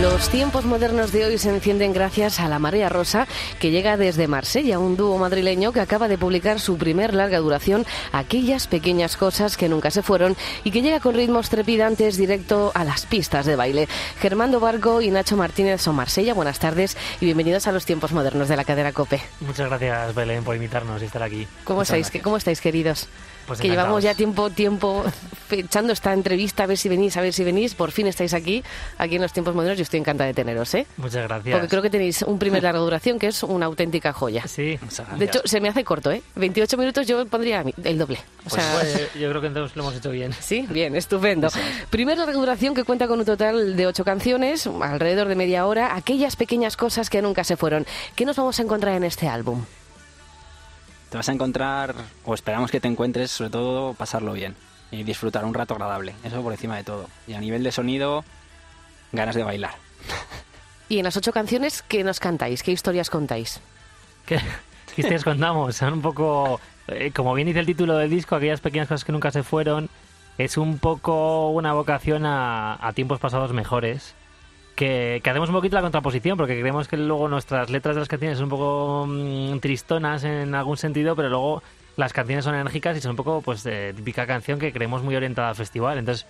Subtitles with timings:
[0.00, 4.28] Los tiempos modernos de hoy se encienden gracias a la Marea Rosa, que llega desde
[4.28, 9.58] Marsella, un dúo madrileño que acaba de publicar su primer larga duración, Aquellas pequeñas cosas
[9.58, 13.56] que nunca se fueron, y que llega con ritmos trepidantes directo a las pistas de
[13.56, 13.88] baile.
[14.20, 16.32] Germando Barco y Nacho Martínez son Marsella.
[16.32, 19.20] Buenas tardes y bienvenidos a los tiempos modernos de la cadera COPE.
[19.40, 21.46] Muchas gracias, Belén, por invitarnos y estar aquí.
[21.64, 23.06] ¿Cómo, estáis, ¿cómo estáis, queridos?
[23.46, 25.04] Pues que llevamos ya tiempo, tiempo
[25.50, 27.74] echando esta entrevista, a ver si venís, a ver si venís.
[27.74, 28.62] Por fin estáis aquí,
[28.98, 29.78] aquí en los tiempos modernos.
[29.78, 30.86] Yo estoy encantada de teneros, ¿eh?
[30.96, 31.52] Muchas gracias.
[31.54, 34.46] Porque creo que tenéis un primer larga duración que es una auténtica joya.
[34.46, 34.78] Sí,
[35.18, 36.22] De hecho, se me hace corto, ¿eh?
[36.36, 38.18] 28 minutos yo pondría el doble.
[38.46, 40.32] O Pues, sea, pues, yo creo que entonces lo hemos hecho bien.
[40.40, 41.48] Sí, bien, estupendo.
[41.90, 45.96] Primer larga duración que cuenta con un total de ocho canciones, alrededor de media hora,
[45.96, 47.86] aquellas pequeñas cosas que nunca se fueron.
[48.14, 49.64] ¿Qué nos vamos a encontrar en este álbum?
[51.10, 51.94] Te vas a encontrar,
[52.24, 54.54] o esperamos que te encuentres, sobre todo, pasarlo bien
[54.92, 56.14] y disfrutar un rato agradable.
[56.22, 57.08] Eso por encima de todo.
[57.26, 58.24] Y a nivel de sonido,
[59.12, 59.74] ganas de bailar.
[60.88, 62.62] Y en las ocho canciones, ¿qué nos cantáis?
[62.62, 63.60] ¿Qué historias contáis?
[64.26, 64.36] ¿Qué,
[64.94, 65.76] qué historias contamos?
[65.76, 69.12] Son un poco, eh, como bien dice el título del disco, aquellas pequeñas cosas que
[69.12, 69.88] nunca se fueron.
[70.38, 74.14] Es un poco una vocación a, a tiempos pasados mejores.
[74.80, 78.38] Que, hacemos un poquito la contraposición, porque creemos que luego nuestras letras de las canciones
[78.38, 81.62] son un poco mm, tristonas en algún sentido, pero luego
[81.98, 85.14] las canciones son enérgicas y son un poco, pues, de típica canción que creemos muy
[85.14, 85.98] orientada al festival.
[85.98, 86.26] Entonces,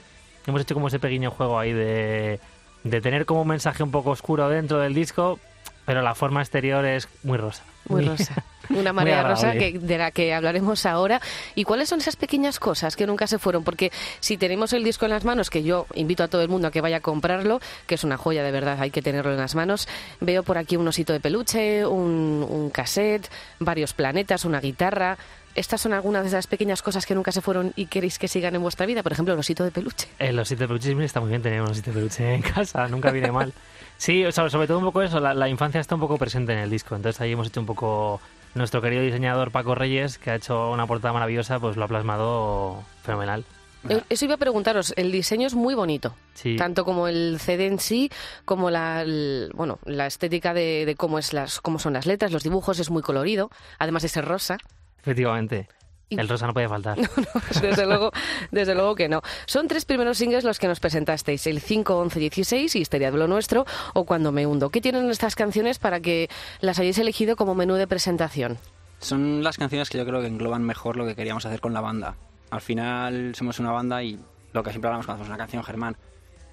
[0.49, 2.41] hemos hecho como ese pequeño juego ahí de,
[2.83, 5.39] de tener como un mensaje un poco oscuro dentro del disco,
[5.87, 7.63] pero la forma exterior es muy rosa.
[7.89, 8.45] Muy rosa.
[8.71, 11.21] Una marea rosa que, de la que hablaremos ahora.
[11.55, 13.65] ¿Y cuáles son esas pequeñas cosas que nunca se fueron?
[13.65, 16.69] Porque si tenemos el disco en las manos, que yo invito a todo el mundo
[16.69, 19.39] a que vaya a comprarlo, que es una joya de verdad, hay que tenerlo en
[19.39, 19.89] las manos.
[20.21, 23.29] Veo por aquí un osito de peluche, un, un cassette,
[23.59, 25.19] varios planetas, una guitarra.
[25.57, 28.55] Estas son algunas de esas pequeñas cosas que nunca se fueron y queréis que sigan
[28.55, 29.03] en vuestra vida.
[29.03, 30.07] Por ejemplo, el osito de peluche.
[30.21, 33.11] El osito de peluche está muy bien tener un osito de peluche en casa, nunca
[33.11, 33.53] viene mal.
[33.99, 36.71] Sí, sobre todo un poco eso, la, la infancia está un poco presente en el
[36.71, 38.21] disco, entonces ahí hemos hecho un poco...
[38.55, 42.83] Nuestro querido diseñador Paco Reyes, que ha hecho una portada maravillosa, pues lo ha plasmado
[43.05, 43.45] fenomenal.
[43.89, 46.57] Eh, Eso iba a preguntaros, el diseño es muy bonito, Sí.
[46.57, 48.11] tanto como el CD en sí,
[48.45, 52.33] como la, el- bueno, la estética de, de cómo, es las, cómo son las letras,
[52.33, 54.59] los dibujos es muy colorido, además de ser rosa.
[55.01, 55.69] Efectivamente.
[56.11, 56.99] El rosa no puede faltar.
[57.63, 58.11] desde luego,
[58.51, 59.23] desde luego que no.
[59.47, 63.29] Son tres primeros singles los que nos presentasteis, el 5, 11, 16, Histeria de lo
[63.29, 64.71] Nuestro o Cuando me hundo.
[64.71, 66.29] ¿Qué tienen estas canciones para que
[66.61, 68.59] las hayáis elegido como menú de presentación?
[68.99, 71.81] Son las canciones que yo creo que engloban mejor lo que queríamos hacer con la
[71.81, 72.17] banda.
[72.51, 74.19] Al final somos una banda y
[74.53, 75.97] lo que siempre hablamos cuando hacemos una canción, Germán,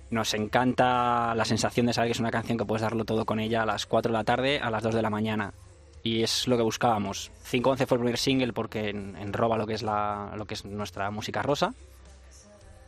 [0.10, 3.40] nos encanta la sensación de saber que es una canción que puedes darlo todo con
[3.40, 5.54] ella a las 4 de la tarde, a las 2 de la mañana
[6.08, 7.32] y es lo que buscábamos.
[7.50, 10.64] 511 fue el primer single porque enroba en lo que es la, lo que es
[10.64, 11.74] nuestra música rosa.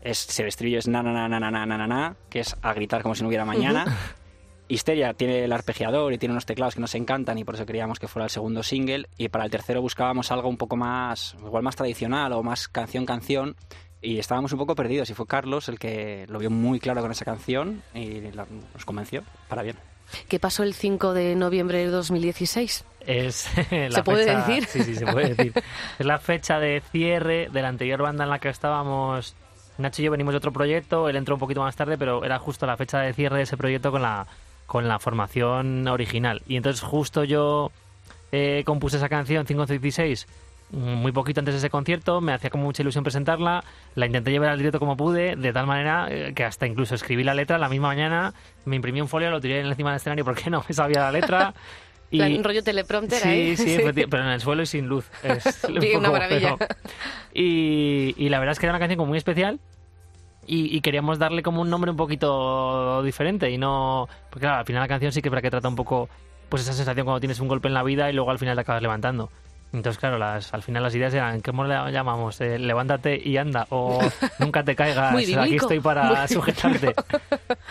[0.01, 3.01] Es, el estribillo es na na na na na na na que es a gritar
[3.01, 3.85] como si no hubiera mañana.
[4.69, 7.99] Histeria tiene el arpegiador y tiene unos teclados que nos encantan y por eso queríamos
[7.99, 9.09] que fuera el segundo single.
[9.17, 13.57] Y para el tercero buscábamos algo un poco más, igual más tradicional o más canción-canción
[14.01, 17.11] y estábamos un poco perdidos y fue Carlos el que lo vio muy claro con
[17.11, 19.75] esa canción y nos convenció para bien.
[20.27, 22.85] ¿Qué pasó el 5 de noviembre de 2016?
[23.05, 24.65] Es la ¿Se puede fecha- decir?
[24.67, 25.53] Sí, sí, se puede decir.
[25.97, 29.35] Es la fecha de cierre de la anterior banda en la que estábamos.
[29.77, 32.37] Nacho y yo venimos de otro proyecto, él entró un poquito más tarde, pero era
[32.37, 34.27] justo la fecha de cierre de ese proyecto con la,
[34.65, 36.41] con la formación original.
[36.47, 37.71] Y entonces justo yo
[38.33, 40.27] eh, compuse esa canción 516
[40.71, 43.63] muy poquito antes de ese concierto, me hacía como mucha ilusión presentarla,
[43.95, 47.23] la intenté llevar al directo como pude, de tal manera eh, que hasta incluso escribí
[47.23, 48.33] la letra la misma mañana,
[48.65, 51.53] me imprimí un folio, lo tiré encima del escenario porque no me sabía la letra.
[52.09, 53.55] Plan, un rollo teleprompter sí, ahí.
[53.57, 55.09] Sí, efecti- pero en el suelo y sin luz.
[55.23, 56.55] Es un una maravilla.
[57.33, 59.59] Y, y la verdad es que era una canción como muy especial
[60.47, 64.07] y, y queríamos darle como un nombre un poquito diferente y no...
[64.31, 66.09] Porque claro, al final la canción sí que es verdad que trata un poco
[66.49, 68.61] pues esa sensación cuando tienes un golpe en la vida y luego al final te
[68.61, 69.29] acabas levantando.
[69.71, 72.41] Entonces, claro, las, al final las ideas eran, ¿cómo le llamamos?
[72.41, 73.99] Eh, levántate y anda, o
[74.39, 76.95] nunca te caigas, aquí estoy para sujetarte.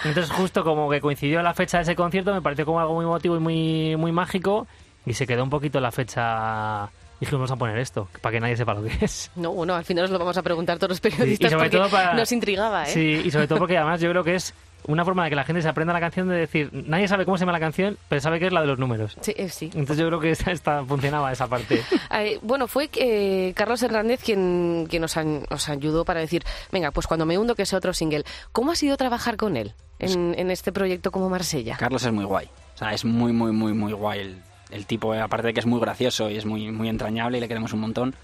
[0.04, 3.04] Entonces, justo como que coincidió la fecha de ese concierto, me pareció como algo muy
[3.04, 4.68] emotivo y muy, muy mágico,
[5.06, 6.88] y se quedó un poquito la fecha.
[7.18, 9.32] Dijimos, vamos a poner esto, para que nadie sepa lo que es.
[9.34, 11.76] No, bueno, al final os lo vamos a preguntar todos los periodistas y sobre porque
[11.78, 12.14] todo para...
[12.14, 12.92] nos intrigaba, ¿eh?
[12.92, 14.54] Sí, y sobre todo porque además yo creo que es
[14.88, 17.36] una forma de que la gente se aprenda la canción de decir, nadie sabe cómo
[17.36, 19.16] se llama la canción, pero sabe que es la de los números.
[19.20, 19.66] Sí, eh, sí.
[19.74, 21.82] Entonces yo creo que esta, esta funcionaba esa parte.
[22.20, 26.42] Eh, bueno, fue eh, Carlos Hernández quien, quien nos, an- nos ayudó para decir,
[26.72, 28.24] venga, pues cuando me hundo que sea otro single.
[28.50, 31.76] ¿Cómo ha sido trabajar con él en, en este proyecto como Marsella?
[31.76, 32.46] Carlos es muy guay.
[32.74, 34.20] O sea, es muy, muy, muy, muy guay.
[34.20, 37.38] El, el tipo, eh, aparte de que es muy gracioso y es muy, muy entrañable
[37.38, 38.14] y le queremos un montón,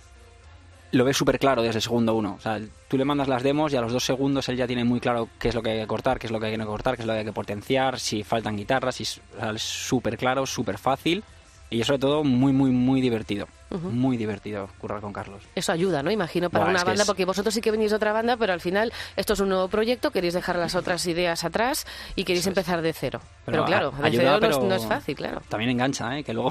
[0.94, 2.34] lo ves súper claro desde el segundo uno.
[2.38, 4.84] O sea, tú le mandas las demos y a los dos segundos él ya tiene
[4.84, 6.58] muy claro qué es lo que hay que cortar, qué es lo que hay que
[6.58, 9.06] no cortar, qué es lo que hay que potenciar, si faltan guitarras, si, o
[9.40, 11.22] sea, es súper claro, súper fácil
[11.70, 13.46] y sobre todo muy, muy, muy divertido.
[13.90, 15.42] Muy divertido currar con Carlos.
[15.56, 16.12] Eso ayuda, ¿no?
[16.12, 18.60] Imagino para una banda, es- porque vosotros sí que venís de otra banda, pero al
[18.60, 22.50] final esto es un nuevo proyecto, queréis dejar las otras ideas atrás y queréis Eso
[22.50, 22.56] es.
[22.56, 23.18] empezar de cero.
[23.44, 25.42] Pero, Pero claro, de ayuda, cero no es- pero no es fácil, claro.
[25.48, 26.22] También engancha, ¿eh?
[26.22, 26.50] Que luego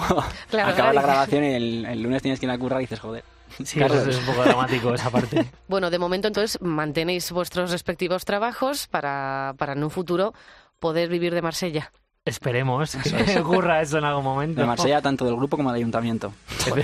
[0.49, 0.93] Claro, acaba claro.
[0.95, 3.23] la grabación y el, el lunes tienes que ir a currar y dices, joder.
[3.63, 3.99] Sí, Carlos.
[4.01, 5.45] eso es un poco dramático esa parte.
[5.67, 10.33] Bueno, de momento entonces mantenéis vuestros respectivos trabajos para, para en un futuro
[10.79, 11.91] poder vivir de Marsella.
[12.25, 14.61] Esperemos que ocurra eso en algún momento.
[14.61, 16.33] De Marsella, tanto del grupo como del ayuntamiento.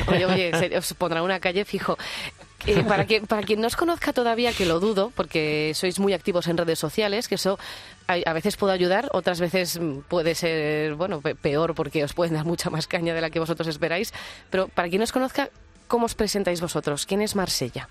[0.07, 1.97] Oye, oye, se- os pondrá una calle fijo.
[2.65, 6.11] Eh, para, que, para quien no os conozca todavía, que lo dudo, porque sois muy
[6.11, 7.57] activos en redes sociales, que eso
[8.05, 12.11] a, a veces puede ayudar, otras veces mm, puede ser, bueno, pe- peor porque os
[12.13, 14.13] pueden dar mucha más caña de la que vosotros esperáis.
[14.49, 15.49] Pero para quien no os conozca,
[15.89, 17.05] ¿cómo os presentáis vosotros?
[17.05, 17.89] ¿Quién es Marsella?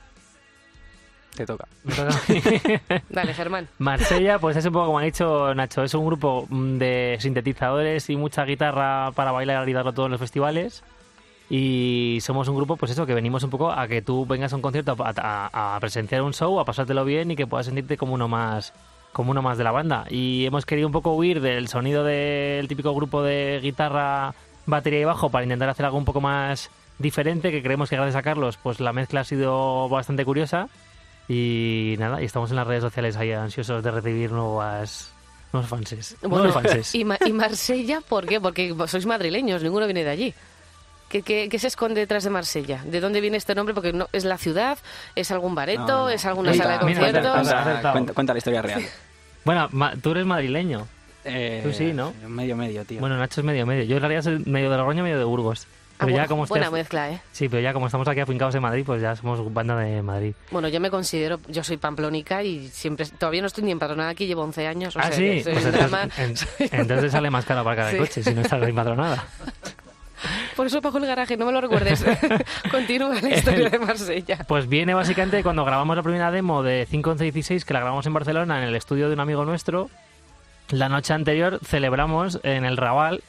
[1.37, 1.69] Te toca.
[3.11, 3.69] Dale, Germán.
[3.79, 8.17] Marsella, pues es un poco como ha dicho Nacho, es un grupo de sintetizadores y
[8.17, 10.83] mucha guitarra para bailar y darlo todo en los festivales.
[11.51, 14.57] Y somos un grupo, pues eso, que venimos un poco a que tú vengas a
[14.57, 17.97] un concierto a, a- a presenciar un show, a pasártelo bien y que puedas sentirte
[17.97, 18.73] como uno más
[19.13, 20.05] como uno más de la banda.
[20.11, 24.35] Y hemos querido un poco huir del sonido del típico grupo de guitarra,
[24.67, 28.17] batería y bajo para intentar hacer algo un poco más diferente, que creemos que gracias
[28.17, 30.69] a Carlos, pues la mezcla ha sido bastante curiosa.
[31.29, 35.13] Y nada, y estamos en las redes sociales ahí ansiosos de recibir nuevas
[35.53, 36.17] nuevos fanses.
[36.23, 36.95] nuevos fanses.
[36.95, 38.41] y, Ma- y Marsella, ¿por qué?
[38.41, 40.35] Porque sois madrileños, ninguno viene de allí.
[41.11, 42.83] ¿Qué, qué, qué se esconde detrás de Marsella?
[42.85, 43.75] ¿De dónde viene este nombre?
[43.75, 44.77] Porque no, ¿Es la ciudad?
[45.15, 45.83] ¿Es algún bareto?
[45.87, 46.09] No, no.
[46.11, 47.33] ¿Es alguna sala de conciertos?
[47.33, 48.83] Cuenta, cuenta- cuenta la historia real.
[49.45, 50.87] Bueno, ma- tú eres madrileño.
[51.25, 52.13] Eh, Tú sí, ¿no?
[52.27, 53.01] Medio, medio, tío.
[53.01, 53.85] Bueno, Nacho es medio medio.
[53.85, 55.67] Yo en realidad soy medio de Logroño, medio de Burgos.
[56.01, 57.21] Ah, Pero ya bu- como buena estoy- mezcla, ¿eh?
[57.33, 60.33] Sí, pero ya como estamos aquí afincados en Madrid, pues ya somos banda de Madrid.
[60.53, 64.27] Bueno, yo me considero, yo soy pamplónica y siempre, todavía no estoy ni empadronada aquí,
[64.29, 65.41] llevo 11 años, o ah, sea, sí.
[65.43, 67.99] Pues entonces, en- entonces sale más caro aparcar el Sí.
[67.99, 69.25] coche si no estás empadronada.
[70.57, 72.05] Por eso pago el garaje, no me lo recuerdes.
[72.71, 74.39] Continúa la historia de Marsella.
[74.49, 78.59] Pues viene básicamente cuando grabamos la primera demo de 51116, que la grabamos en Barcelona,
[78.61, 79.89] en el estudio de un amigo nuestro.
[80.71, 83.23] La noche anterior celebramos en el Raval,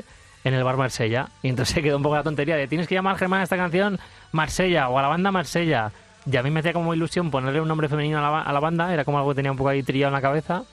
[0.43, 1.29] en el bar Marsella.
[1.41, 3.57] Y entonces se quedó un poco la tontería de tienes que llamar Germán a esta
[3.57, 3.99] canción
[4.31, 5.91] Marsella o a la banda Marsella.
[6.29, 8.59] Y a mí me hacía como ilusión ponerle un nombre femenino a la, a la
[8.59, 10.63] banda, era como algo que tenía un poco ahí trillado en la cabeza.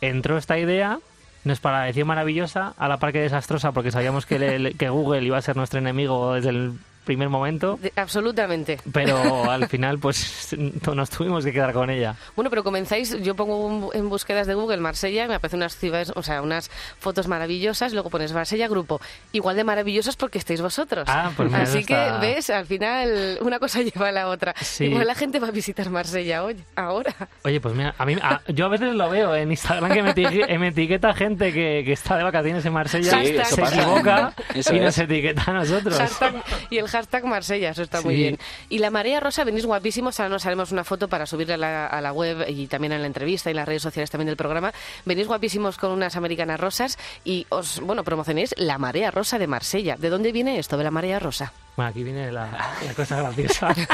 [0.00, 0.98] Entró esta idea,
[1.44, 5.42] nos pareció maravillosa, a la par que desastrosa, porque sabíamos que, que Google iba a
[5.42, 6.74] ser nuestro enemigo desde el
[7.04, 7.78] primer momento.
[7.80, 8.80] De- absolutamente.
[8.92, 10.54] Pero al final, pues
[10.94, 12.16] nos tuvimos que quedar con ella.
[12.36, 16.12] Bueno, pero comenzáis, yo pongo un- en búsquedas de Google Marsella, me aparecen unas ciudades,
[16.14, 19.00] o sea, unas fotos maravillosas, luego pones Marsella Grupo,
[19.32, 21.04] igual de maravillosos porque estáis vosotros.
[21.08, 24.28] Ah, pues mira, Así eso que, está- ves, al final una cosa lleva a la
[24.28, 24.54] otra.
[24.60, 24.84] Sí.
[24.86, 27.14] Igual la gente va a visitar Marsella hoy, ahora.
[27.44, 30.10] Oye, pues mira, a mí, a- yo a veces lo veo en Instagram que me,
[30.10, 33.76] etiqueta, me etiqueta gente que, que está de vacaciones en Marsella, Sí, se pasa.
[33.82, 35.98] equivoca Eso y nos etiqueta a nosotros.
[35.98, 38.38] Hashtag- y el hashtag Marsella, eso está muy bien.
[38.68, 41.86] Y la marea rosa, venís guapísimos, ahora nos haremos una foto para subirla a la,
[41.86, 44.36] a la web y también en la entrevista y en las redes sociales también del
[44.36, 44.72] programa.
[45.04, 49.96] Venís guapísimos con unas americanas rosas y os, bueno, promocionéis la marea rosa de Marsella.
[49.96, 51.52] ¿De dónde viene esto de la marea rosa?
[51.76, 52.48] Bueno, aquí viene la,
[52.86, 53.74] la cosa graciosa.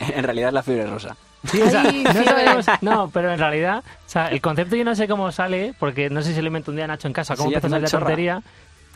[0.00, 1.16] En realidad es la fiebre rosa.
[1.44, 4.74] Sí, o sea, Ay, no, sí, sabemos- no, pero en realidad, o sea, el concepto
[4.74, 7.06] yo no sé cómo sale, porque no sé si se lo inventó un día Nacho
[7.06, 8.42] en casa, cómo Sí, empezó a salir la tontería.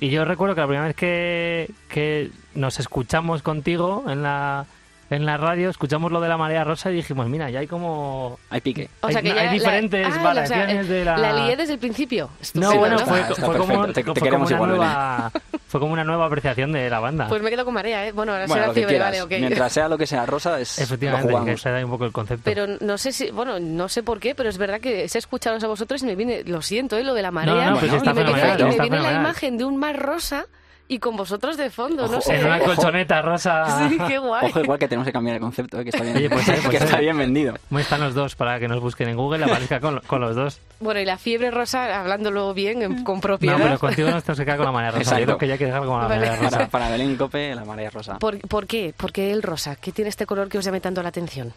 [0.01, 4.67] Y yo recuerdo que la primera vez que, que nos escuchamos contigo en la,
[5.11, 8.39] en la radio, escuchamos lo de la marea rosa y dijimos, mira, ya hay como...
[8.51, 8.91] Hay pique.
[9.01, 11.17] O sea Hay- que ya hay la- diferentes Ah, o sea, variaciones eh, de la-
[11.17, 12.29] La lié desde el principio.
[12.55, 13.07] No, bueno, ¿no?
[13.07, 14.13] fue, Ah, fue como, perfecto.
[14.13, 15.33] Te- te fue como queremos una igual, nueva,
[15.67, 17.27] fue como una nueva apreciación de la banda.
[17.29, 18.13] Pues me quedo con marea, ¿eh?
[18.13, 19.11] Bueno, ahora Bueno, será lo que fiebre, quieras.
[19.11, 19.41] vale, ok.
[19.41, 21.61] Mientras sea lo que sea rosa, es, lo Efectivamente, que jugamos.
[21.63, 22.43] se da un poco el concepto.
[22.45, 25.21] Pero no sé si, bueno, no sé por qué, pero es verdad que se ha
[25.21, 27.03] escuchado a vosotros y me viene, lo siento, ¿eh?
[27.05, 27.55] lo de la marea.
[27.55, 29.77] No, no, pues y está me viene, fenomenal, y me viene la imagen de un
[29.79, 30.47] mar rosa
[30.91, 32.37] y con vosotros de fondo, no sé.
[32.37, 33.89] en una colchoneta rosa.
[33.91, 34.49] Sí, qué guay.
[34.49, 36.59] Ojo, igual que tenemos que cambiar el concepto, eh, que está bien, Oye, pues, eh,
[36.65, 37.03] pues, que está eh.
[37.03, 37.55] bien vendido.
[37.69, 39.45] ¿Cómo están los dos para que nos busquen en Google?
[39.45, 40.61] Aparezca con, con los dos.
[40.81, 43.57] Bueno, y la fiebre rosa, hablándolo bien, en- con No, propiedad.
[43.59, 45.03] pero contigo nos tenemos que quedar con la marea rosa.
[45.03, 45.25] Yo Exacto.
[45.27, 46.21] creo que ya hay que dejar con la Vale.
[46.27, 46.51] marea rosa.
[46.57, 48.19] Para, para Belén y Cope, la marea rosa.
[48.19, 48.95] ¿Por, por qué?
[48.97, 49.77] ¿Por qué el rosa?
[49.77, 51.53] ¿Qué tiene este color que os llame tanto la atención?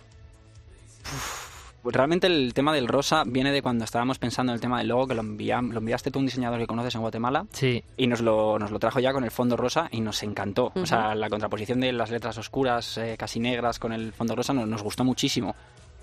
[1.04, 1.41] Pues
[1.86, 5.08] realmente el tema del rosa viene de cuando estábamos pensando en el tema del logo,
[5.08, 7.46] que lo, enviam- lo enviaste tú a un diseñador que conoces en Guatemala.
[7.52, 10.72] Sí, Y nos lo, nos lo trajo ya con el fondo rosa y nos encantó.
[10.76, 14.54] O sea, la contraposición de las letras oscuras, eh, casi negras, con el fondo rosa
[14.54, 15.56] nos, nos gustó muchísimo.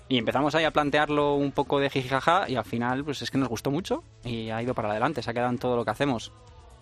[0.07, 3.37] Y empezamos ahí a plantearlo un poco de jijijaja y al final pues es que
[3.37, 5.91] nos gustó mucho y ha ido para adelante, se ha quedado en todo lo que
[5.91, 6.31] hacemos.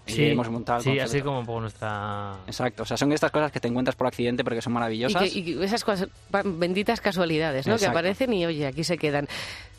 [0.08, 2.36] Y hemos montado sí, así como por nuestra...
[2.48, 5.24] Exacto, o sea, son estas cosas que te encuentras por accidente porque son Y, maravillosas.
[5.24, 6.10] que- y esas cosas,
[6.44, 7.78] benditas casualidades, ¿no?
[7.78, 9.28] Que aparecen y oye, aquí se quedan.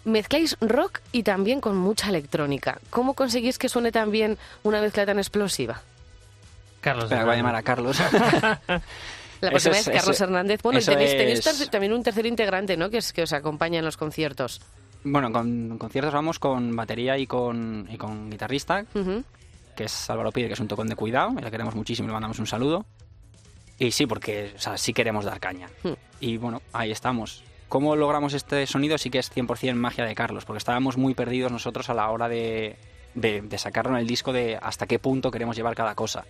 [0.05, 2.79] Mezcláis rock y también con mucha electrónica.
[2.91, 5.83] ¿Cómo conseguís que suene tan bien una mezcla tan explosiva?
[6.81, 7.05] Carlos.
[7.05, 7.99] Espera, voy a llamar a Carlos.
[9.41, 10.61] La próxima es- es Carlos eso- Hernández.
[10.63, 12.91] Bueno, y tenéis, tenéis es- tercer- también un tercer integrante, ¿no?
[12.91, 14.61] Que, es, que os acompaña en los conciertos.
[15.05, 19.23] bueno, con conciertos vamos con batería y con, y con guitarrista, Ujú.
[19.79, 22.09] Que es Álvaro Pide, que es un tocón de cuidado, y le queremos muchísimo y
[22.09, 22.85] le mandamos un saludo.
[23.79, 25.69] Y sí, porque o sea, sí queremos dar caña.
[25.85, 25.93] Hmm.
[26.19, 27.45] Y bueno, ahí estamos.
[27.69, 28.99] ¿Cómo logramos este sonido?
[28.99, 32.29] Sí que es 100% magia de Carlos, porque estábamos muy perdidos nosotros a la hora
[32.29, 32.77] de,
[33.15, 36.25] de, de sacarlo en el disco de hasta qué punto queremos llevar cada cosa.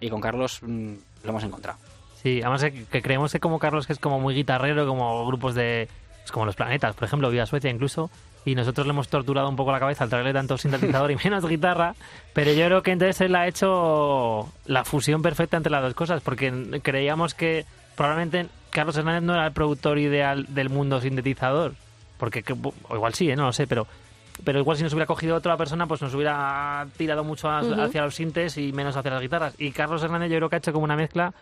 [0.00, 1.78] Y con Carlos mm, lo hemos encontrado.
[2.20, 5.54] Sí, además que, que creemos que como Carlos, que es como muy guitarrero, como grupos
[5.54, 5.88] de...
[6.28, 8.10] pues como los planetas, por ejemplo, Viva Suecia incluso,
[8.44, 11.46] y nosotros le hemos torturado un poco la cabeza al traerle tanto sintetizador y menos
[11.48, 11.94] guitarra,
[12.34, 16.20] pero yo creo que entonces él ha hecho la fusión perfecta entre las dos cosas,
[16.22, 17.64] porque creíamos que
[17.96, 21.72] probablemente Carlos Hernández no era el productor ideal del mundo sintetizador,
[22.18, 23.36] porque que- o igual sí, ¿eh?
[23.36, 23.86] no lo sé, pero
[24.44, 27.80] pero igual si nos hubiera cogido otra persona, pues nos hubiera tirado mucho Ujú.
[27.80, 29.54] hacia los sintes y menos hacia las guitarras.
[29.58, 31.32] Y Carlos Hernández yo creo que ha hecho como una mezcla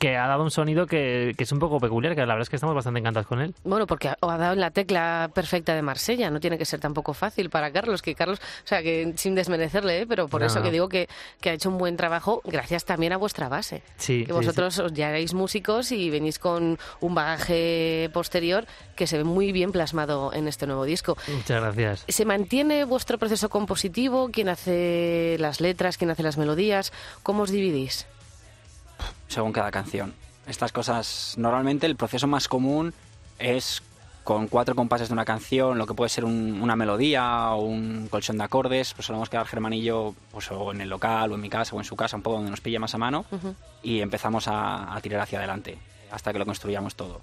[0.00, 2.48] que ha dado un sonido que, que es un poco peculiar, que la verdad es
[2.48, 3.54] que estamos bastante encantados con él.
[3.64, 6.30] Bueno, porque ha ha dado en la tecla perfecta de Marsella.
[6.30, 8.00] No tiene que ser tampoco fácil para Carlos.
[8.00, 10.06] Que Carlos, o sea, que sin desmerecerle, ¿eh?
[10.06, 10.64] pero por No, eso no.
[10.64, 11.06] que digo que,
[11.42, 13.82] que ha hecho un buen trabajo gracias también a vuestra base.
[13.98, 18.64] Sí, que sí, vosotros os- ya erais músicos y venís con un bagaje posterior
[18.96, 21.18] que se ve muy bien plasmado en este nuevo disco.
[21.28, 22.04] Muchas gracias.
[22.08, 24.30] ¿Se mantiene vuestro proceso compositivo?
[24.32, 25.98] ¿Quién hace las letras?
[25.98, 26.90] ¿Quién hace las melodías?
[27.22, 28.06] ¿Cómo os dividís?
[29.30, 30.12] Según cada canción.
[30.46, 32.92] Estas cosas, normalmente el proceso más común
[33.38, 33.82] es
[34.24, 38.08] con cuatro compases de una canción, lo que puede ser un- una melodía o un
[38.10, 41.34] colchón de acordes, pues solemos quedar Germán y yo pues, o en el local o
[41.36, 43.24] en mi casa o en su casa, un poco donde nos pilla más a mano,
[43.82, 45.78] y empezamos a, a tirar hacia adelante
[46.10, 47.20] hasta que lo construyamos todo.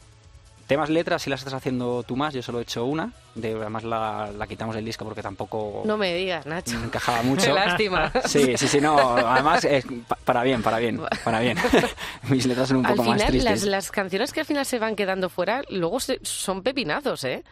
[0.67, 3.86] Temas letras, si las estás haciendo tú más, yo solo he hecho una, de, además
[3.86, 6.75] la, la quitamos del disco porque tampoco No me digas, Nacho.
[6.83, 7.53] encajaba mucho.
[7.53, 8.12] Lástima.
[8.25, 11.57] Sí, sí, sí, no, además es pa- para bien, para bien, para bien.
[12.29, 13.62] Mis letras son un Al poco más final, tristes.
[13.62, 17.43] las, las canciones que al final se van quedando fuera, luego se- son pepinazos, ¿eh?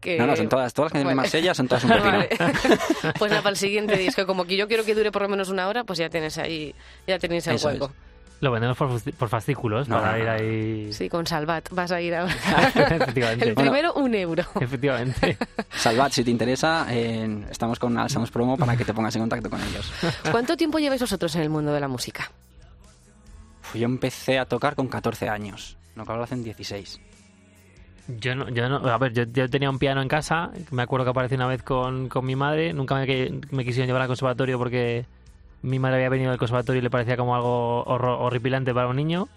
[0.00, 0.16] Que...
[0.18, 1.26] No, no, son todas, todas las canciones de Vale.
[1.28, 2.10] Marsella son todas un pepino.
[2.10, 2.28] Vale.
[3.18, 5.50] Pues nada, para el siguiente disco, como que yo quiero que dure por lo menos
[5.50, 6.74] una hora, pues ya tienes ahí,
[7.06, 7.84] ya tenéis el Eso hueco.
[7.86, 8.11] es.
[8.42, 10.92] Lo vendemos por, por fascículos No, para no, ir ahí.
[10.92, 12.34] Sí, con Salvat vas a ir ahora.
[12.74, 13.48] Efectivamente.
[13.48, 13.70] El Bueno.
[13.70, 14.42] primero, un euro.
[14.60, 15.38] Efectivamente.
[15.70, 19.48] Salvat, si te interesa, eh, estamos con Alzamos Promo para que te pongas en contacto
[19.48, 19.92] con ellos.
[20.32, 22.32] ¿Cuánto tiempo lleváis vosotros en el mundo de la música?
[23.62, 27.00] Uf, Yo empecé a tocar con 14 años, no que ahora hacen 16.
[28.18, 31.04] Yo no, yo no, a ver, yo, yo tenía un piano en casa, me acuerdo
[31.04, 34.08] que aparecí una vez con, con mi madre, nunca me, que- me quisieron llevar al
[34.08, 35.06] conservatorio porque
[35.62, 39.28] mi madre había venido al conservatorio y le parecía como algo horripilante para un niño.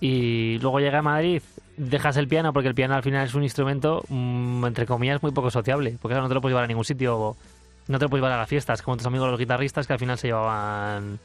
[0.00, 1.42] Y luego llegué a Madrid,
[1.76, 5.32] dejas el piano porque el piano al final es un instrumento, mm, entre comillas, muy
[5.32, 7.36] poco sociable, porque no te lo puedes llevar a ningún sitio,
[7.88, 9.98] no te lo puedes llevar a las fiestas, como tus amigos los guitarristas que al
[9.98, 11.18] final se llevaban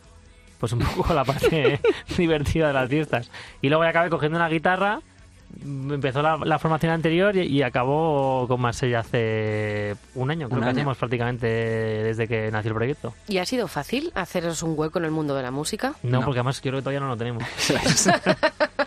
[0.60, 1.80] pues un poco la parte
[2.18, 3.32] divertida de las fiestas.
[3.62, 5.02] Y luego ya acabé cogiendo una guitarra,
[5.64, 10.64] empezó la, la formación anterior y, y acabó con Marsella hace un año, creo Un
[10.64, 10.78] que año.
[10.80, 13.14] hacemos prácticamente desde que nació el proyecto.
[13.28, 15.94] ¿Y ha sido fácil haceros un hueco en el mundo de la música?
[16.04, 16.26] No, No.
[16.26, 17.44] porque además creo que todavía no lo tenemos.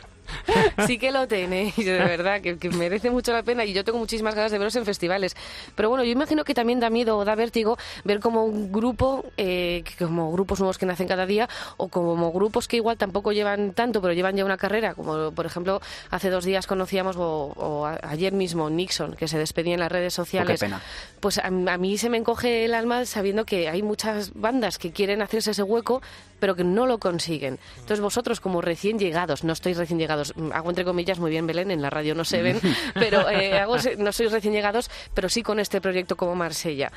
[0.87, 3.99] Sí que lo tenéis, de verdad, que, que merece mucho la pena y yo tengo
[3.99, 5.37] muchísimas ganas de veros en festivales.
[5.75, 9.25] Pero bueno, yo imagino que también da miedo o da vértigo ver como un grupo,
[9.37, 13.73] eh, como grupos nuevos que nacen cada día, o como grupos que igual tampoco llevan
[13.73, 17.87] tanto, pero llevan ya una carrera, como por ejemplo hace dos días conocíamos, o, o
[17.87, 20.61] ayer mismo, Nixon, que se despedía en las redes sociales.
[20.61, 20.81] pena.
[21.21, 24.93] Pues a, a mí se me encoge el alma sabiendo que hay muchas bandas que
[24.93, 26.03] quieren hacerse ese hueco,
[26.41, 27.59] pero que no lo consiguen.
[27.77, 31.47] Entonces vosotros como recién llegados, no estáis recién llegados, mm, hago entre comillas muy bien
[31.47, 32.59] Belén, en la radio no se ven,
[32.95, 36.91] pero eh, hago no sois recién llegados, pero sí con este proyecto como Marsella.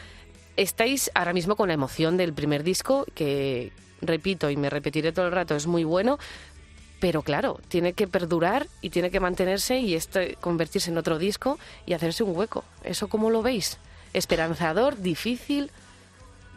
[0.55, 5.25] Estáis ahora mismo con la emoción del primer disco, que repito y me repetiré todo
[5.25, 6.17] el rato, es muy bueno,
[7.01, 11.59] pero claro, tiene que perdurar y tiene que mantenerse y este convertirse en otro disco
[11.85, 12.63] y hacerse un hueco.
[12.83, 13.79] ¿Eso cómo lo veis?
[14.13, 14.97] ¿Esperanzador?
[14.97, 15.71] ¿Difícil?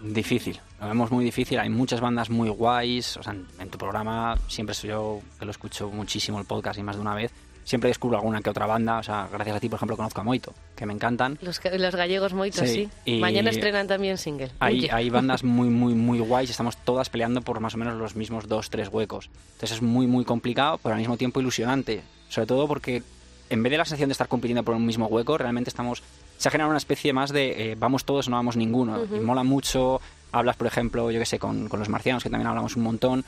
[0.02, 1.58] Difícil, lo vemos muy difícil.
[1.58, 3.16] Hay muchas bandas muy guays.
[3.16, 6.78] O sea, en, en tu programa siempre soy yo que lo escucho muchísimo el podcast
[6.78, 7.30] y más de una vez.
[7.62, 8.98] Siempre descubro alguna que otra banda.
[8.98, 11.38] O sea, gracias a ti, por ejemplo, conozco a Moito, que me encantan.
[11.42, 12.88] Los, los gallegos moitos, sí.
[13.04, 14.50] Sí, y- Mañana estrenan también single.
[14.58, 18.16] Hay, hay bandas muy, muy, muy guays estamos todas peleando por más o menos los
[18.16, 19.28] mismos dos, tres huecos.
[19.52, 22.02] Entonces es muy, muy complicado, pero al mismo tiempo ilusionante.
[22.28, 23.02] Sobre todo porque
[23.50, 26.02] en vez de la sensación de estar compitiendo por un mismo hueco, realmente estamos...
[26.40, 29.02] Se ha generado una especie más de eh, vamos todos no vamos ninguno.
[29.02, 29.16] Ujú.
[29.16, 30.00] Y mola mucho
[30.32, 33.24] hablas, por ejemplo, yo que sé, con, con los marcianos, que también hablamos un montón,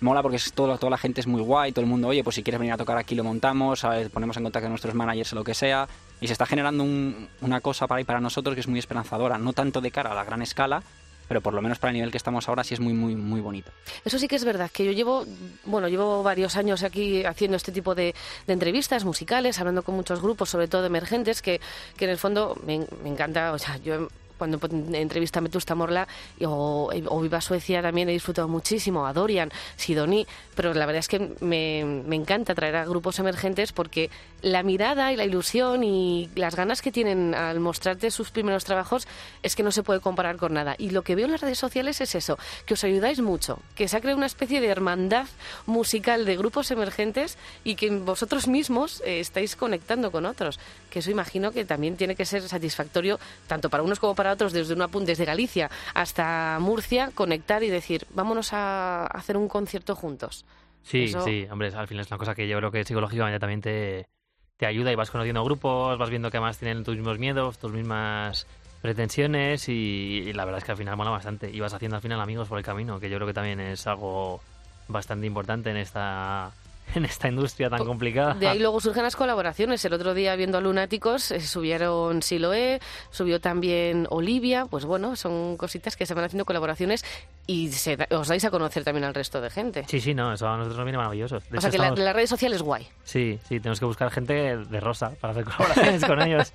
[0.00, 2.34] mola porque es todo, toda la gente es muy guay, todo el mundo, oye, pues
[2.36, 4.08] si quieres venir a tocar aquí lo montamos, ¿sabes?
[4.08, 5.86] ponemos en contacto con nuestros managers o lo que sea,
[6.20, 9.52] y se está generando un- una cosa para, para nosotros que es muy esperanzadora, no
[9.52, 10.82] tanto de cara a la gran escala,
[11.28, 13.40] pero por lo menos para el nivel que estamos ahora sí es muy, muy, muy
[13.40, 13.70] bonito.
[14.04, 15.24] Eso sí que es verdad, que yo llevo,
[15.64, 18.14] bueno, llevo varios años aquí haciendo este tipo de,
[18.46, 21.60] de entrevistas musicales, hablando con muchos grupos, sobre todo emergentes, que,
[21.96, 24.58] que en el fondo me, me encanta, o sea, yo cuando
[24.92, 26.08] entrevista a Metusta Morla
[26.44, 31.08] o, o Viva Suecia también he disfrutado muchísimo, a Dorian, Sidoní, pero la verdad es
[31.08, 34.10] que me, me encanta traer a grupos emergentes porque
[34.42, 39.06] la mirada y la ilusión y las ganas que tienen al mostrarte sus primeros trabajos
[39.42, 40.74] es que no se puede comparar con nada.
[40.78, 43.88] Y lo que veo en las redes sociales es eso, que os ayudáis mucho, que
[43.88, 45.26] se ha creado una especie de hermandad
[45.66, 50.58] musical de grupos emergentes y que vosotros mismos eh, estáis conectando con otros,
[50.90, 54.52] que eso imagino que también tiene que ser satisfactorio tanto para unos como para otros
[54.52, 59.94] desde una pun- desde Galicia hasta Murcia conectar y decir vámonos a hacer un concierto
[59.94, 60.44] juntos.
[60.82, 63.60] Sí, Eso- sí, hombre, al final es una cosa que yo creo que psicológicamente también
[63.60, 64.06] te,
[64.56, 67.72] te ayuda y vas conociendo grupos, vas viendo que además tienen tus mismos miedos, tus
[67.72, 68.46] mismas
[68.80, 69.72] pretensiones y,
[70.26, 72.48] y la verdad es que al final mola bastante y vas haciendo al final amigos
[72.48, 74.40] por el camino, que yo creo que también es algo
[74.86, 76.50] bastante importante en esta
[76.94, 78.34] en esta industria tan complicada.
[78.34, 79.84] De ahí luego surgen las colaboraciones.
[79.84, 82.80] El otro día viendo a Lunáticos eh, subieron Siloé,
[83.10, 84.66] subió también Olivia.
[84.66, 87.04] Pues bueno, son cositas que se van haciendo colaboraciones
[87.46, 89.84] y se da- os dais a conocer también al resto de gente.
[89.88, 91.40] Sí, sí, no, eso a nosotros nos viene maravilloso.
[91.50, 92.86] De o sea que la, estamos- la redes sociales es guay.
[93.04, 96.52] Sí, sí, tenemos que buscar gente de rosa para hacer colaboraciones con ellos.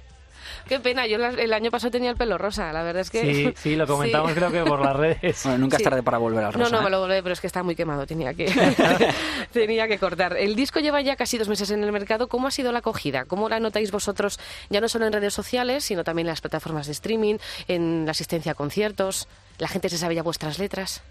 [0.68, 3.22] Qué pena, yo la- el año pasado tenía el pelo rosa, la verdad es que...
[3.22, 4.36] Sí, sí, lo comentamos Sí.
[4.38, 5.42] creo que por las redes.
[5.44, 5.84] Bueno, nunca Sí.
[5.84, 6.72] es tarde para volver al No, rosa.
[6.72, 6.84] no, ¿eh?
[6.86, 8.46] me lo volví, pero es que está muy quemado, tenía que,
[9.52, 10.38] tenía que cortar.
[10.38, 12.28] El disco lleva ya casi dos meses en el mercado.
[12.28, 13.26] ¿Cómo ha sido la acogida?
[13.26, 16.86] ¿Cómo la notáis vosotros, ya no solo en redes sociales, sino también en las plataformas
[16.88, 17.36] de streaming,
[17.68, 19.28] en la asistencia a conciertos?
[19.60, 21.02] ¿La gente se sabe ya vuestras letras?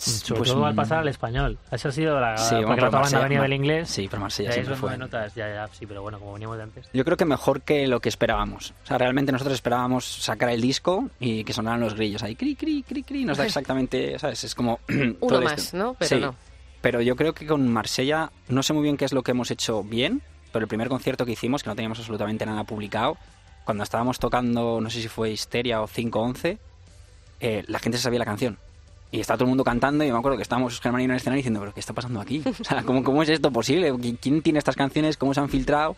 [0.00, 1.58] Sobre Pues, todo al mm, pasar al español.
[1.70, 2.36] Esa ha sido la.
[2.38, 3.88] Sí, bueno, porque la otra banda venía del inglés.
[3.90, 4.96] Sí, pero Marsella siempre fue.
[4.96, 6.88] notas, ya, ya, sí, pero bueno, como veníamos de antes.
[6.92, 8.72] Yo creo que mejor que lo que esperábamos.
[8.84, 12.56] O sea, realmente nosotros esperábamos sacar el disco y que sonaran los grillos ahí, cri,
[12.56, 13.24] cri, cri, cri.
[13.24, 14.42] Nos da exactamente, ¿sabes?
[14.44, 14.80] Es como...
[15.20, 15.94] Uno más, este- ¿no?
[15.94, 16.34] Pero Sí, no.
[16.80, 19.50] Pero yo creo que con Marsella, no sé muy bien qué es lo que hemos
[19.50, 23.18] hecho bien, pero el primer concierto que hicimos, que no teníamos absolutamente nada publicado,
[23.64, 26.58] cuando estábamos tocando, no sé si fue Histeria o 511,
[27.40, 28.56] eh, la gente se sabía la canción.
[29.12, 31.10] Y estaba todo el mundo cantando y me acuerdo que estábamos Germán y yo en
[31.12, 32.42] el escenario diciendo, pero ¿qué está pasando aquí?
[32.46, 33.92] O sea, ¿cómo, cómo es esto posible?
[33.94, 35.16] ¿Qui- ¿Quién tiene estas canciones?
[35.16, 35.96] ¿Cómo se han filtrado?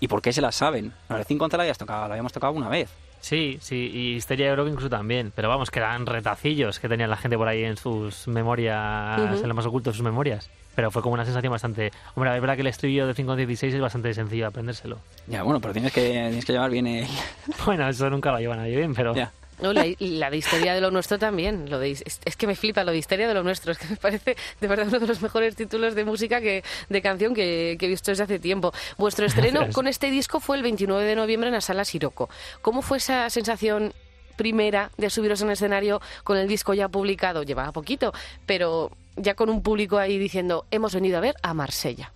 [0.00, 0.92] ¿Y por qué se las saben?
[1.08, 2.88] La de 511 la, habías tocado, la habíamos tocado una vez.
[3.20, 5.32] Sí, sí, y Histeria yo creo que incluso también.
[5.34, 9.42] Pero vamos, que eran retacillos que tenía la gente por ahí en sus memorias, Ujú.
[9.42, 10.48] en lo más oculto de sus memorias.
[10.74, 11.90] Pero fue como una sensación bastante.
[12.14, 14.98] Hombre, es verdad que el estribillo de 516 es bastante sencillo aprendérselo.
[15.26, 17.06] Ya, bueno, pero tienes que, tienes que llevar bien el...
[17.66, 19.14] Bueno, eso nunca lo lleva nadie bien, pero.
[19.14, 19.32] Ya.
[19.60, 21.70] No, la, la de Histeria de lo Nuestro también.
[21.70, 23.72] Lo de, es, es que me flipa lo de Histeria de lo Nuestro.
[23.72, 27.02] Es que me parece de verdad uno de los mejores títulos de música, que de
[27.02, 28.72] canción que, que he visto desde hace tiempo.
[28.98, 29.74] Vuestro estreno Gracias.
[29.74, 32.28] con este disco fue el 29 de noviembre en la Sala Siroco.
[32.62, 33.92] ¿Cómo fue esa sensación
[34.36, 37.42] primera de subiros en escenario con el disco ya publicado?
[37.42, 38.12] Llevaba poquito,
[38.44, 42.12] pero ya con un público ahí diciendo, hemos venido a ver a Marsella.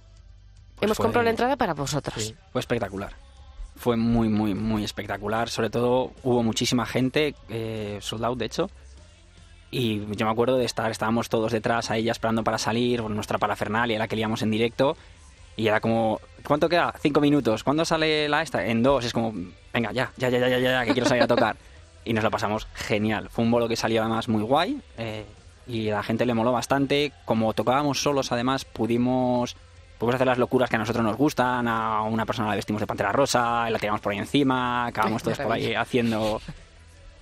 [0.76, 2.22] Pues hemos fue- comprado la entrada para vosotros.
[2.22, 2.34] Sí.
[2.52, 3.14] Fue espectacular.
[3.80, 5.48] Fue muy, muy, muy espectacular.
[5.48, 8.70] Sobre todo hubo muchísima gente, eh, sold out de hecho.
[9.70, 13.38] Y yo me acuerdo de estar, estábamos todos detrás ahí ya esperando para salir, nuestra
[13.38, 14.98] parafernalia, la que liamos en directo.
[15.56, 16.92] Y era como, ¿cuánto queda?
[17.00, 17.64] Cinco minutos.
[17.64, 18.66] ¿Cuándo sale la esta?
[18.66, 19.02] En dos.
[19.06, 19.32] Es como,
[19.72, 21.56] venga, ya, ya, ya, ya, ya, ya, que quiero salir a tocar.
[22.02, 23.28] Y nos lo pasamos genial.
[23.28, 24.80] Fue un bolo que salió además muy guay.
[24.98, 25.24] eh,
[25.66, 27.12] y a la gente le moló bastante.
[27.24, 29.56] Como tocábamos solos, además, pudimos
[30.00, 32.86] Podemos hacer las locuras que a nosotros nos gustan, a una persona la vestimos de
[32.86, 36.40] pantera rosa, y la tiramos por ahí encima, acabamos todos por ahí haciendo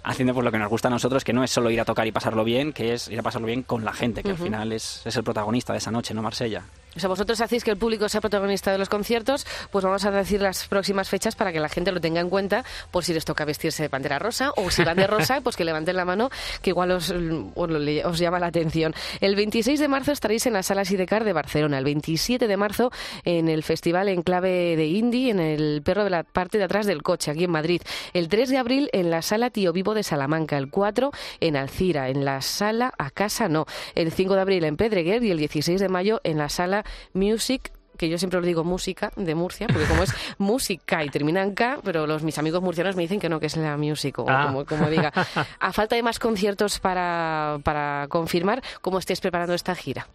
[0.04, 2.06] haciendo pues lo que nos gusta a nosotros, que no es solo ir a tocar
[2.06, 4.72] y pasarlo bien, que es ir a pasarlo bien con la gente, que al final
[4.72, 6.62] es, es el protagonista de esa noche, ¿no, Marsella?
[6.98, 10.10] O sea, vosotros hacéis que el público sea protagonista de los conciertos, pues vamos a
[10.10, 13.24] decir las próximas fechas para que la gente lo tenga en cuenta por si les
[13.24, 16.28] toca vestirse de pantera rosa o si van de rosa, pues que levanten la mano,
[16.60, 17.70] que igual os, os
[18.04, 18.94] os llama la atención.
[19.20, 22.90] El 26 de marzo estaréis en la Sala Sidecar de Barcelona, el 27 de marzo
[23.24, 27.04] en el Festival Enclave de Indie, en el Perro de la parte de atrás del
[27.04, 27.80] coche, aquí en Madrid.
[28.12, 32.08] El 3 de abril en la Sala Tío Vivo de Salamanca, el 4 en Alcira,
[32.08, 35.80] en la Sala A Casa No, el 5 de abril en Pedreguer y el 16
[35.80, 39.84] de mayo en la Sala Music que yo siempre os digo música de Murcia, porque
[39.86, 43.28] como es música y termina en K, pero los mis amigos murcianos me dicen que
[43.28, 44.44] no, que es la music, o Ah.
[44.46, 45.12] como, como diga.
[45.60, 50.06] A falta de más conciertos para, para confirmar, ¿cómo estáis preparando esta gira?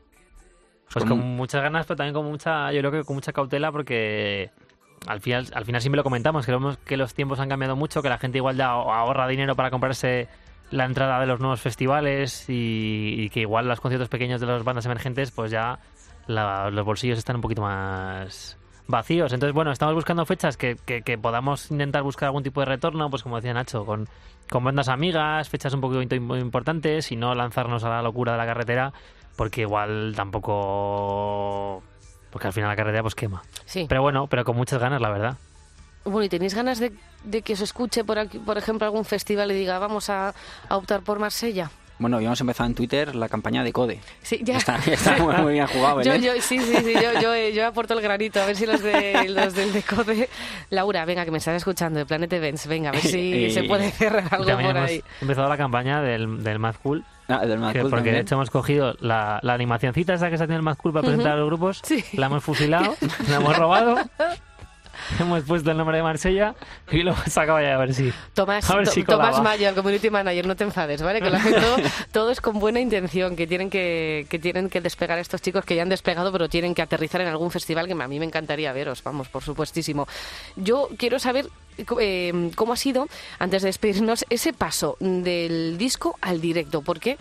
[0.93, 4.51] Pues con muchas ganas, pero también con mucha, yo creo que con mucha cautela porque
[5.07, 8.01] al final, al final siempre lo comentamos, que vemos que los tiempos han cambiado mucho,
[8.01, 10.29] que la gente igual ya ahorra dinero para comprarse
[10.71, 14.63] la entrada de los nuevos festivales y, y que igual los conciertos pequeños de las
[14.63, 15.79] bandas emergentes, pues ya
[16.27, 18.57] la- los bolsillos están un poquito más
[18.87, 19.31] vacíos.
[19.33, 23.09] Entonces, bueno, estamos buscando fechas que, que, que podamos intentar buscar algún tipo de retorno,
[23.09, 24.07] pues como decía Nacho, con,
[24.49, 28.37] con bandas amigas, fechas un poquito im- importantes y no lanzarnos a la locura de
[28.39, 28.93] la carretera,
[29.35, 31.81] porque igual tampoco...
[32.29, 33.41] Porque al final la carretera pues quema.
[33.65, 33.85] Sí.
[33.87, 35.37] Pero bueno, pero con muchas ganas, la verdad.
[36.03, 36.91] Bueno, ¿y tenéis ganas de,
[37.23, 40.33] de que os escuche, por, aquí, por ejemplo, algún festival y diga, vamos a,
[40.67, 41.69] a optar por Marsella?
[42.03, 43.97] Bueno, habíamos empezado en Twitter la campaña de Code.
[44.23, 44.57] Sí, ya.
[44.57, 46.21] Está, está muy, muy bien jugado, Yo, Belén.
[46.35, 48.83] yo, sí, sí, sí, yo, yo, eh, yo aporto el granito, a ver si los,
[48.83, 50.27] de, los del Decode...
[50.69, 53.63] Laura, venga, que me estás escuchando, de Planet Events, venga, a ver si Eh, se
[53.63, 55.01] puede cerrar algo También por hemos ahí.
[55.21, 58.25] empezado la campaña del, del Mad Cool, Ah, del Mad que- Cool porque de también.
[58.25, 61.03] hecho hemos cogido la, la animacioncita esa que se ha tenido el Mad Cool para
[61.05, 62.03] presentar a los grupos, Sí.
[62.13, 62.97] la hemos fusilado,
[63.29, 63.95] la hemos robado,
[65.19, 66.55] hemos puesto el nombre de Marsella
[66.91, 68.13] y lo hemos sacado ya a ver si...
[68.33, 69.41] Tomás, A ver si Tomás.
[69.41, 71.21] Mayo, el community manager, no te enfades, ¿vale?
[71.21, 71.77] Que lo hace todo,
[72.11, 75.75] todo es con buena intención, que tienen que, que tienen que despegar estos chicos que
[75.75, 78.73] ya han despegado, pero tienen que aterrizar en algún festival que a mí me encantaría
[78.73, 80.07] veros, vamos, por supuestísimo.
[80.55, 81.47] Yo quiero saber
[81.99, 83.07] eh, cómo ha sido,
[83.39, 87.17] antes de despedirnos, ese paso del disco al directo, porque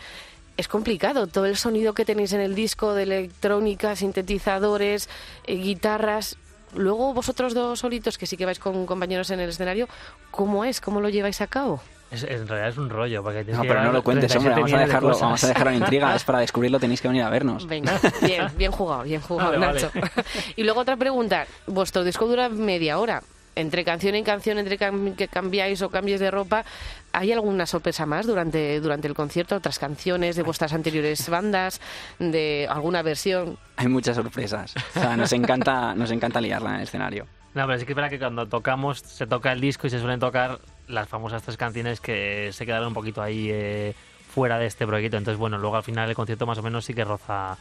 [0.57, 1.27] es complicado.
[1.27, 5.09] Todo el sonido que tenéis en el disco de electrónica, sintetizadores,
[5.47, 6.37] eh, guitarras.
[6.75, 9.89] Luego vosotros dos solitos, que sí que vais con compañeros en el escenario,
[10.31, 10.81] ¿cómo es?
[10.81, 11.81] ¿Cómo lo lleváis a cabo?
[12.11, 14.53] Es, en realidad es un rollo, porque No, que pero no lo cuentes, hombre.
[14.53, 16.15] 37 Vamos a, de dejarlo, vamos a dejarlo en intriga.
[16.15, 17.67] Es para descubrirlo, tenéis que venir a vernos.
[17.67, 19.91] Venga, bien, bien jugado, bien jugado, Vale, Nacho.
[20.57, 21.47] Y luego otra pregunta.
[21.67, 23.23] Vuestro disco dura media hora.
[23.55, 26.65] Entre canción y canción, entre cam- que cambiáis o cambies de ropa,
[27.13, 29.57] ¿hay alguna sorpresa más durante, durante el concierto?
[29.57, 31.81] ¿Otras canciones de vuestras anteriores bandas?
[32.19, 33.59] ¿De alguna versión?
[33.77, 34.75] Hay muchas sorpresas.
[34.97, 37.27] O sea, nos encanta, nos encanta liarla en el escenario.
[37.55, 39.99] No, pero sí que es verdad que cuando tocamos, se toca el disco y se
[39.99, 43.95] suelen tocar las famosas tres canciones que se quedaron un poquito ahí eh,
[44.31, 45.19] fuera de este proyecto.
[45.19, 47.59] Entonces, bueno, luego al final el concierto más o menos sí que roza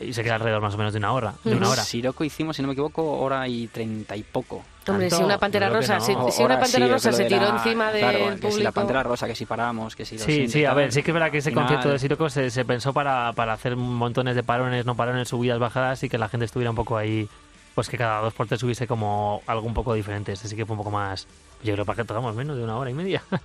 [0.00, 1.34] y se queda alrededor más o menos de una hora.
[1.44, 1.82] De una hora.
[1.84, 4.62] Siroco hicimos, si no me equivoco, hora y treinta y poco.
[4.88, 6.00] Hombre, Tanto, si una pantera rosa, no.
[6.30, 9.26] si, una pantera sí, rosa se tiró encima claro, del que si la pantera rosa,
[9.26, 11.38] que si paramos, que si los Sí, sí, a ver, sí que es verdad que
[11.38, 14.96] ese Final- concierto de Siroco se, se pensó para, para hacer montones de parones, no
[14.96, 17.28] parones, subidas, bajadas y que la gente estuviera un poco ahí,
[17.74, 20.32] pues que cada dos por tres hubiese como algo un poco diferente.
[20.32, 21.28] Este sí que fue un poco más,
[21.62, 23.22] yo creo para que tocamos menos de una hora y media.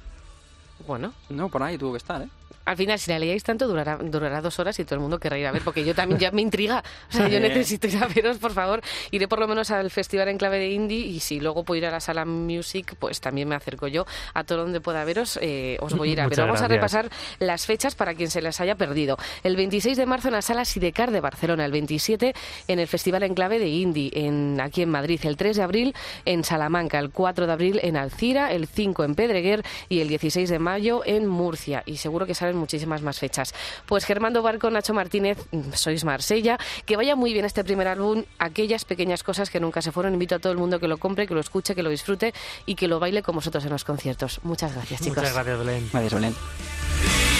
[0.87, 2.27] Bueno, No, por ahí tuvo que estar, ¿eh?
[2.65, 5.37] Al final, si la leíais tanto, durará, durará dos horas y todo el mundo querrá
[5.37, 6.83] ir a ver, porque yo también ya me intriga.
[7.09, 8.81] O sea, yo necesito ir a veros, por favor.
[9.11, 11.85] Iré por lo menos al festival en clave de indie y si luego puedo ir
[11.85, 15.37] a la sala music, pues también me acerco yo a todo donde pueda veros.
[15.41, 16.39] eh, os voy a ir a ver.
[16.39, 19.17] Vamos a repasar las fechas para quien se las haya perdido.
[19.43, 22.33] El 26 de marzo en la sala Sidecar de Barcelona, el 27
[22.67, 25.95] en el festival en clave de indie, en, aquí en Madrid, el 3 de abril
[26.25, 30.49] en Salamanca, el 4 de abril en Alcira, el 5 en Pedreguer y el 16
[30.49, 31.83] de mayo en Murcia.
[31.85, 33.53] Y seguro que salen muchísimas más fechas.
[33.85, 35.37] Pues Germando Barco, Nacho Martínez,
[35.73, 36.57] sois Marsella.
[36.85, 40.13] Que vaya muy bien este primer álbum, aquellas pequeñas cosas que nunca se fueron.
[40.13, 42.33] Invito a todo el mundo que lo compre, que lo escuche, que lo disfrute
[42.65, 44.39] y que lo baile con vosotros en los conciertos.
[44.43, 45.17] Muchas gracias, chicos.
[45.17, 45.89] Muchas gracias, Belén.
[45.91, 47.34] Gracias, Belén.